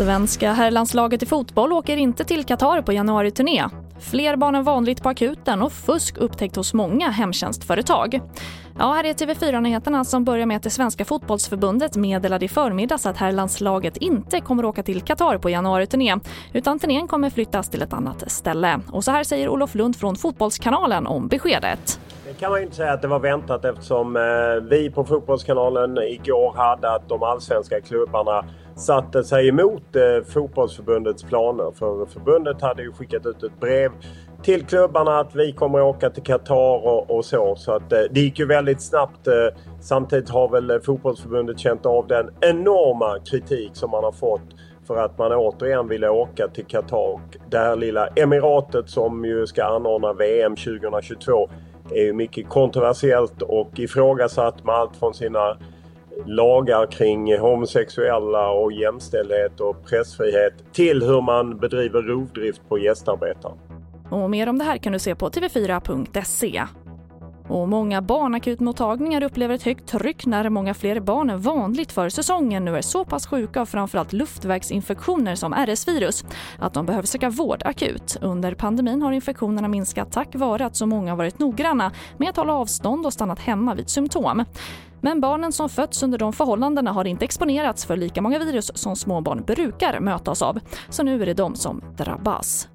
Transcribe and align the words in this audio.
Svenska 0.00 0.52
herrlandslaget 0.52 1.22
i 1.22 1.26
fotboll 1.26 1.72
åker 1.72 1.96
inte 1.96 2.24
till 2.24 2.44
Qatar 2.44 2.82
på 2.82 2.92
januariturné. 2.92 3.64
Fler 4.00 4.36
barn 4.36 4.54
än 4.54 4.64
vanligt 4.64 5.02
på 5.02 5.08
akuten 5.08 5.62
och 5.62 5.72
fusk 5.72 6.18
upptäckt 6.18 6.56
hos 6.56 6.74
många 6.74 7.10
hemtjänstföretag. 7.10 8.20
Ja, 8.78 8.92
här 8.92 9.04
är 9.04 9.12
TV4-nyheterna 9.12 10.04
som 10.04 10.24
börjar 10.24 10.46
med 10.46 10.56
att 10.56 10.62
det 10.62 10.70
svenska 10.70 11.04
fotbollsförbundet 11.04 11.96
meddelade 11.96 12.44
i 12.44 12.48
förmiddags 12.48 13.06
att 13.06 13.16
herrlandslaget 13.16 13.96
inte 13.96 14.40
kommer 14.40 14.64
åka 14.64 14.82
till 14.82 15.00
Qatar 15.00 15.38
på 15.38 15.50
januariturné 15.50 16.16
utan 16.52 16.78
turnén 16.78 17.08
kommer 17.08 17.30
flyttas 17.30 17.68
till 17.68 17.82
ett 17.82 17.92
annat 17.92 18.30
ställe. 18.32 18.80
Och 18.92 19.04
så 19.04 19.10
här 19.10 19.24
säger 19.24 19.48
Olof 19.48 19.74
Lund 19.74 19.96
från 19.96 20.16
Fotbollskanalen 20.16 21.06
om 21.06 21.28
beskedet. 21.28 22.00
Det 22.30 22.36
kan 22.36 22.50
man 22.50 22.62
inte 22.62 22.76
säga 22.76 22.92
att 22.92 23.02
det 23.02 23.08
var 23.08 23.18
väntat 23.18 23.64
eftersom 23.64 24.16
eh, 24.16 24.68
vi 24.70 24.90
på 24.90 25.04
Fotbollskanalen 25.04 25.98
igår 25.98 26.52
hade 26.56 26.90
att 26.90 27.08
de 27.08 27.22
allsvenska 27.22 27.80
klubbarna 27.80 28.44
satte 28.76 29.24
sig 29.24 29.48
emot 29.48 29.96
eh, 29.96 30.24
fotbollsförbundets 30.26 31.22
planer. 31.22 31.72
För 31.78 32.06
förbundet 32.06 32.62
hade 32.62 32.82
ju 32.82 32.92
skickat 32.92 33.26
ut 33.26 33.42
ett 33.42 33.60
brev 33.60 33.90
till 34.42 34.66
klubbarna 34.66 35.18
att 35.18 35.34
vi 35.34 35.52
kommer 35.52 35.78
att 35.78 35.96
åka 35.96 36.10
till 36.10 36.22
Qatar 36.22 36.86
och, 36.86 37.10
och 37.10 37.24
så. 37.24 37.56
Så 37.56 37.72
att 37.72 37.92
eh, 37.92 38.00
det 38.10 38.20
gick 38.20 38.38
ju 38.38 38.46
väldigt 38.46 38.82
snabbt. 38.82 39.28
Samtidigt 39.80 40.30
har 40.30 40.48
väl 40.48 40.80
fotbollsförbundet 40.80 41.58
känt 41.58 41.86
av 41.86 42.06
den 42.06 42.30
enorma 42.40 43.18
kritik 43.30 43.70
som 43.72 43.90
man 43.90 44.04
har 44.04 44.12
fått 44.12 44.54
för 44.86 44.96
att 44.96 45.18
man 45.18 45.32
återigen 45.32 45.88
ville 45.88 46.08
åka 46.08 46.48
till 46.48 46.66
Qatar. 46.66 47.20
Det 47.48 47.58
här 47.58 47.76
lilla 47.76 48.06
emiratet 48.06 48.88
som 48.88 49.24
ju 49.24 49.46
ska 49.46 49.64
anordna 49.64 50.12
VM 50.12 50.56
2022 50.56 51.48
är 51.90 52.02
ju 52.02 52.12
mycket 52.12 52.48
kontroversiellt 52.48 53.42
och 53.42 53.78
ifrågasatt 53.78 54.64
med 54.64 54.74
allt 54.74 54.96
från 54.96 55.14
sina 55.14 55.56
lagar 56.26 56.86
kring 56.86 57.38
homosexuella 57.38 58.50
och 58.50 58.72
jämställdhet 58.72 59.60
och 59.60 59.84
pressfrihet 59.86 60.52
till 60.72 61.02
hur 61.02 61.20
man 61.20 61.58
bedriver 61.58 62.02
rovdrift 62.02 62.60
på 62.68 62.78
gästarbetare. 62.78 63.52
Och 64.10 64.30
mer 64.30 64.48
om 64.48 64.58
det 64.58 64.64
här 64.64 64.78
kan 64.78 64.92
du 64.92 64.98
se 64.98 65.14
på 65.14 65.28
tv4.se. 65.28 66.62
Och 67.50 67.68
många 67.68 68.02
barnakutmottagningar 68.02 69.22
upplever 69.22 69.54
ett 69.54 69.62
högt 69.62 69.86
tryck 69.86 70.26
när 70.26 70.48
många 70.48 70.74
fler 70.74 71.00
barn 71.00 71.30
än 71.30 71.40
vanligt 71.40 71.92
för 71.92 72.08
säsongen 72.08 72.64
nu 72.64 72.76
är 72.76 72.82
så 72.82 73.04
pass 73.04 73.26
sjuka 73.26 73.60
av 73.60 73.66
framförallt 73.66 74.12
luftvägsinfektioner 74.12 75.34
som 75.34 75.54
RS-virus 75.54 76.24
att 76.58 76.74
de 76.74 76.86
behöver 76.86 77.06
söka 77.06 77.30
vård 77.30 77.62
akut. 77.64 78.16
Under 78.20 78.54
pandemin 78.54 79.02
har 79.02 79.12
infektionerna 79.12 79.68
minskat 79.68 80.12
tack 80.12 80.28
vare 80.34 80.66
att 80.66 80.76
så 80.76 80.86
många 80.86 81.14
varit 81.14 81.38
noggranna 81.38 81.92
med 82.18 82.28
att 82.28 82.36
hålla 82.36 82.52
avstånd 82.52 83.06
och 83.06 83.12
stannat 83.12 83.38
hemma 83.38 83.74
vid 83.74 83.88
symptom. 83.88 84.44
Men 85.00 85.20
barnen 85.20 85.52
som 85.52 85.68
fötts 85.68 86.02
under 86.02 86.18
de 86.18 86.32
förhållandena 86.32 86.92
har 86.92 87.04
inte 87.04 87.24
exponerats 87.24 87.84
för 87.84 87.96
lika 87.96 88.22
många 88.22 88.38
virus 88.38 88.70
som 88.74 88.96
småbarn 88.96 89.44
brukar 89.46 90.00
mötas 90.00 90.42
av. 90.42 90.58
Så 90.88 91.02
nu 91.02 91.22
är 91.22 91.26
det 91.26 91.34
de 91.34 91.54
som 91.54 91.82
drabbas. 91.96 92.68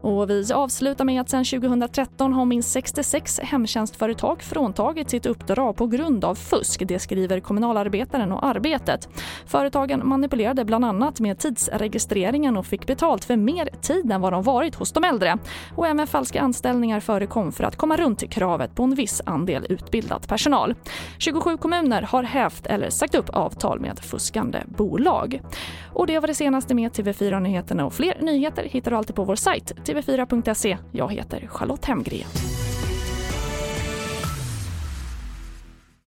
Och 0.00 0.30
vi 0.30 0.52
avslutar 0.52 1.04
med 1.04 1.20
att 1.20 1.30
sedan 1.30 1.44
2013 1.44 2.32
har 2.32 2.44
minst 2.44 2.70
66 2.70 3.40
hemtjänstföretag 3.42 4.42
fråntagit 4.42 5.10
sitt 5.10 5.26
uppdrag 5.26 5.76
på 5.76 5.86
grund 5.86 6.24
av 6.24 6.34
fusk. 6.34 6.82
Det 6.86 6.98
skriver 6.98 7.40
kommunalarbetaren 7.40 8.32
och 8.32 8.44
Arbetet. 8.44 9.08
Företagen 9.46 10.08
manipulerade 10.08 10.64
bland 10.64 10.84
annat 10.84 11.20
med 11.20 11.38
tidsregistreringen 11.38 12.56
och 12.56 12.66
fick 12.66 12.86
betalt 12.86 13.24
för 13.24 13.36
mer 13.36 13.68
tid 13.82 14.12
än 14.12 14.20
vad 14.20 14.32
de 14.32 14.42
varit 14.42 14.74
hos 14.74 14.92
de 14.92 15.04
äldre. 15.04 15.38
Och 15.76 15.86
även 15.86 16.06
falska 16.06 16.40
anställningar 16.40 17.00
förekom 17.00 17.52
för 17.52 17.64
att 17.64 17.76
komma 17.76 17.96
runt 17.96 18.30
kravet 18.30 18.74
på 18.74 18.82
en 18.82 18.94
viss 18.94 19.22
andel 19.26 19.66
utbildad 19.68 20.28
personal. 20.28 20.74
27 21.18 21.56
kommuner 21.56 22.02
har 22.02 22.22
hävt 22.22 22.66
eller 22.66 22.90
sagt 22.90 23.14
upp 23.14 23.28
avtal 23.30 23.80
med 23.80 23.98
fuskande 23.98 24.62
bolag. 24.66 25.40
Och 25.92 26.06
det 26.06 26.18
var 26.18 26.26
det 26.26 26.34
senaste 26.34 26.74
med 26.74 26.92
TV4 26.92 27.40
Nyheterna 27.40 27.86
och 27.86 27.92
fler 27.92 28.16
nyheter 28.20 28.64
hittar 28.64 28.90
du 28.90 28.96
alltid 28.96 29.16
på 29.16 29.24
vår 29.24 29.36
sajt 29.36 29.84
tv4.se. 29.88 30.78
Jag 30.92 31.12
heter 31.12 31.46
Charlotte 31.46 31.84
Hemgren. 31.84 32.57